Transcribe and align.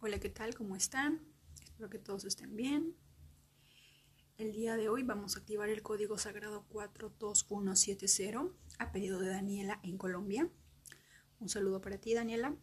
Hola, 0.00 0.20
¿qué 0.20 0.28
tal? 0.28 0.54
¿Cómo 0.54 0.76
están? 0.76 1.20
Espero 1.64 1.90
que 1.90 1.98
todos 1.98 2.24
estén 2.24 2.54
bien. 2.54 2.94
El 4.36 4.52
día 4.52 4.76
de 4.76 4.88
hoy 4.88 5.02
vamos 5.02 5.34
a 5.34 5.40
activar 5.40 5.70
el 5.70 5.82
código 5.82 6.16
sagrado 6.18 6.64
42170 6.68 8.54
a 8.78 8.92
pedido 8.92 9.18
de 9.18 9.30
Daniela 9.30 9.80
en 9.82 9.98
Colombia. 9.98 10.48
Un 11.40 11.48
saludo 11.48 11.80
para 11.80 11.98
ti, 11.98 12.14
Daniela. 12.14 12.54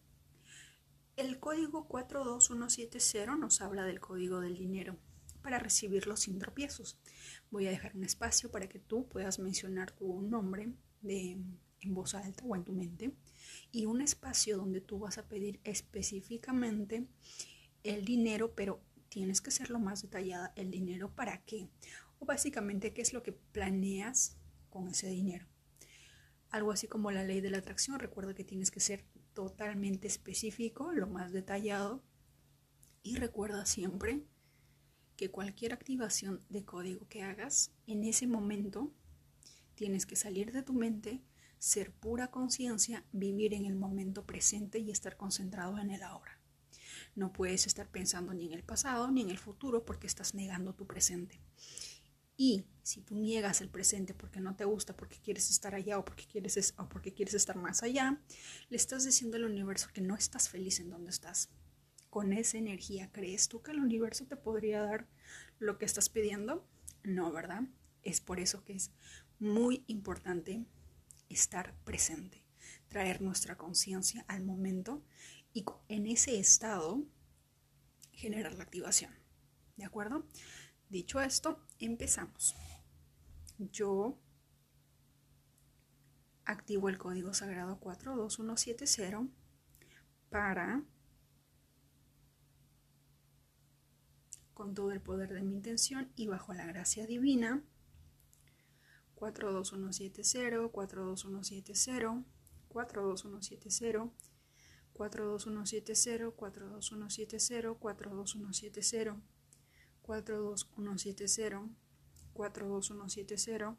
El 1.16 1.38
código 1.38 1.86
42170 1.88 3.36
nos 3.36 3.60
habla 3.60 3.84
del 3.84 4.00
código 4.00 4.40
del 4.40 4.56
dinero 4.56 4.96
para 5.42 5.58
recibirlo 5.58 6.16
sin 6.16 6.38
tropiezos. 6.38 6.98
Voy 7.50 7.66
a 7.66 7.70
dejar 7.70 7.94
un 7.96 8.04
espacio 8.04 8.50
para 8.50 8.66
que 8.66 8.78
tú 8.78 9.10
puedas 9.10 9.38
mencionar 9.40 9.92
tu 9.92 10.22
nombre 10.22 10.72
de, 11.02 11.36
en 11.86 11.94
voz 11.94 12.14
alta 12.14 12.44
o 12.44 12.54
en 12.56 12.64
tu 12.64 12.72
mente 12.72 13.12
y 13.72 13.86
un 13.86 14.00
espacio 14.00 14.56
donde 14.56 14.80
tú 14.80 14.98
vas 14.98 15.18
a 15.18 15.26
pedir 15.26 15.60
específicamente 15.64 17.06
el 17.84 18.04
dinero, 18.04 18.54
pero 18.54 18.82
tienes 19.08 19.40
que 19.40 19.50
ser 19.50 19.70
lo 19.70 19.78
más 19.78 20.02
detallada 20.02 20.52
el 20.56 20.70
dinero 20.70 21.14
para 21.14 21.42
qué 21.44 21.68
o 22.18 22.26
básicamente 22.26 22.92
qué 22.92 23.02
es 23.02 23.12
lo 23.12 23.22
que 23.22 23.32
planeas 23.32 24.36
con 24.68 24.88
ese 24.88 25.08
dinero. 25.08 25.46
Algo 26.50 26.72
así 26.72 26.86
como 26.86 27.10
la 27.10 27.24
ley 27.24 27.40
de 27.40 27.50
la 27.50 27.58
atracción, 27.58 27.98
recuerda 27.98 28.34
que 28.34 28.44
tienes 28.44 28.70
que 28.70 28.80
ser 28.80 29.04
totalmente 29.32 30.06
específico, 30.06 30.92
lo 30.92 31.06
más 31.06 31.32
detallado 31.32 32.02
y 33.02 33.16
recuerda 33.16 33.66
siempre 33.66 34.24
que 35.16 35.30
cualquier 35.30 35.72
activación 35.72 36.40
de 36.48 36.64
código 36.64 37.06
que 37.08 37.22
hagas 37.22 37.72
en 37.86 38.04
ese 38.04 38.26
momento 38.26 38.92
tienes 39.74 40.06
que 40.06 40.16
salir 40.16 40.52
de 40.52 40.62
tu 40.62 40.72
mente 40.72 41.22
ser 41.58 41.92
pura 41.92 42.30
conciencia, 42.30 43.04
vivir 43.12 43.54
en 43.54 43.66
el 43.66 43.74
momento 43.74 44.24
presente 44.24 44.78
y 44.78 44.90
estar 44.90 45.16
concentrado 45.16 45.78
en 45.78 45.90
el 45.90 46.02
ahora. 46.02 46.40
No 47.14 47.32
puedes 47.32 47.66
estar 47.66 47.88
pensando 47.88 48.34
ni 48.34 48.46
en 48.46 48.52
el 48.52 48.62
pasado 48.62 49.10
ni 49.10 49.22
en 49.22 49.30
el 49.30 49.38
futuro 49.38 49.84
porque 49.84 50.06
estás 50.06 50.34
negando 50.34 50.74
tu 50.74 50.86
presente. 50.86 51.40
Y 52.36 52.66
si 52.82 53.00
tú 53.00 53.16
niegas 53.16 53.62
el 53.62 53.70
presente 53.70 54.12
porque 54.12 54.40
no 54.40 54.56
te 54.56 54.66
gusta, 54.66 54.94
porque 54.94 55.16
quieres 55.16 55.50
estar 55.50 55.74
allá 55.74 55.98
o 55.98 56.04
porque 56.04 56.26
quieres, 56.26 56.74
o 56.76 56.88
porque 56.88 57.14
quieres 57.14 57.34
estar 57.34 57.56
más 57.56 57.82
allá, 57.82 58.20
le 58.68 58.76
estás 58.76 59.04
diciendo 59.04 59.38
al 59.38 59.44
universo 59.44 59.88
que 59.94 60.02
no 60.02 60.14
estás 60.14 60.50
feliz 60.50 60.78
en 60.80 60.90
donde 60.90 61.10
estás. 61.10 61.48
Con 62.10 62.32
esa 62.32 62.58
energía, 62.58 63.10
¿crees 63.10 63.48
tú 63.48 63.62
que 63.62 63.70
el 63.70 63.80
universo 63.80 64.26
te 64.26 64.36
podría 64.36 64.82
dar 64.82 65.08
lo 65.58 65.78
que 65.78 65.86
estás 65.86 66.10
pidiendo? 66.10 66.66
No, 67.02 67.32
¿verdad? 67.32 67.62
Es 68.02 68.20
por 68.20 68.38
eso 68.38 68.64
que 68.64 68.74
es 68.74 68.90
muy 69.38 69.84
importante 69.86 70.66
estar 71.28 71.74
presente, 71.84 72.44
traer 72.88 73.22
nuestra 73.22 73.56
conciencia 73.56 74.24
al 74.28 74.42
momento 74.42 75.02
y 75.52 75.64
en 75.88 76.06
ese 76.06 76.38
estado 76.38 77.04
generar 78.12 78.54
la 78.54 78.64
activación. 78.64 79.12
¿De 79.76 79.84
acuerdo? 79.84 80.26
Dicho 80.88 81.20
esto, 81.20 81.64
empezamos. 81.78 82.54
Yo 83.58 84.18
activo 86.44 86.88
el 86.88 86.98
código 86.98 87.34
sagrado 87.34 87.78
42170 87.80 89.28
para, 90.30 90.82
con 94.54 94.74
todo 94.74 94.92
el 94.92 95.00
poder 95.00 95.32
de 95.32 95.42
mi 95.42 95.54
intención 95.54 96.10
y 96.16 96.26
bajo 96.28 96.54
la 96.54 96.66
gracia 96.66 97.06
divina, 97.06 97.62
42170, 99.20 100.68
42170, 100.68 102.24
42170, 102.68 104.10
42170, 104.92 106.32
42170, 106.32 107.74
42170, 107.74 109.16
42170, 112.36 113.76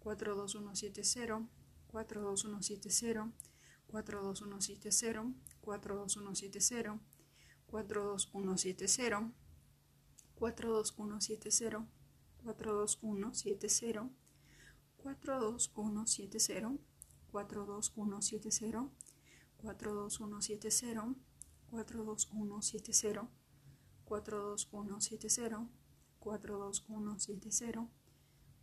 42170, 0.00 1.48
42170, 1.92 3.32
42170, 3.90 5.34
42170, 5.62 7.00
42170, 10.38 11.86
42170, 12.44 14.10
42170, 15.08 16.78
42170, 17.32 18.90
42170, 19.62 21.14
42170, 21.70 23.28
42170, 24.04 24.08
42170, 24.08 25.68
42170, 26.20 27.88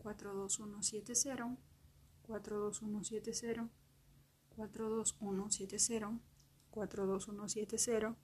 42170, 0.04 1.26
42170, 2.28 3.70
42170, 4.56 6.20
42170, 6.72 8.16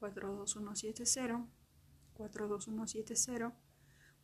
42170, 0.00 1.46
42170, 2.16 3.52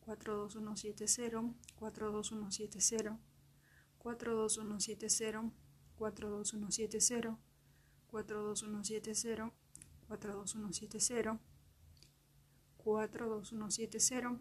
42170, 0.09 1.53
42170, 1.79 3.17
42170, 3.99 5.51
42170, 5.99 7.37
42170, 8.09 8.09
42170, 8.09 9.51
42170, 10.09 11.39
42170, 12.83 14.39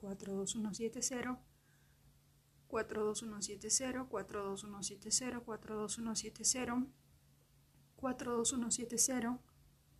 42170, 0.00 1.36
42170, 2.70 4.06
42170, 4.08 5.40
42170, 5.44 6.86
42170, 8.00 9.38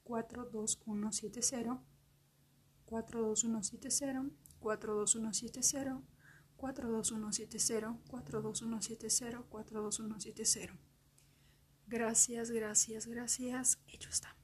42170, 0.05 1.92
42170, 2.93 4.31
42170, 4.61 6.03
42170, 6.57 7.99
42170, 8.11 9.43
42170. 9.49 10.79
Gracias, 11.87 12.51
gracias, 12.51 13.07
gracias. 13.07 13.79
Hecho 13.89 14.11
está. 14.11 14.42